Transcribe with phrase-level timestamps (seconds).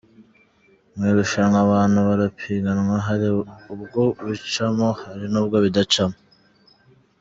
[0.95, 3.27] Mu irushanwa abantu barapiganwa, hari
[3.73, 6.17] ubwo bicamo hari n’ubwo bidacamo.